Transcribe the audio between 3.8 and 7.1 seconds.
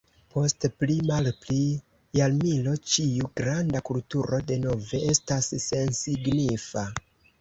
kulturo denove estas sensignifa.